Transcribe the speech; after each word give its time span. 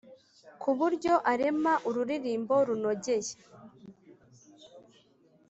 ku 0.61 0.69
buryo 0.77 1.13
arema 1.31 1.73
ururirimbo 1.87 2.55
runogeye 2.67 3.33